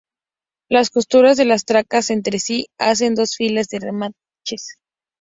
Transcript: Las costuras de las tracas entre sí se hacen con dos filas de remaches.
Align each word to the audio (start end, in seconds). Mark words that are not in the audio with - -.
Las 0.67 0.89
costuras 0.89 1.37
de 1.37 1.45
las 1.45 1.63
tracas 1.63 2.09
entre 2.09 2.39
sí 2.39 2.63
se 2.63 2.69
hacen 2.83 3.09
con 3.09 3.15
dos 3.21 3.35
filas 3.37 3.67
de 3.67 3.81
remaches. 3.81 4.79